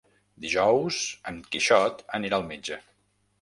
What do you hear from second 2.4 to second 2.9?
al metge.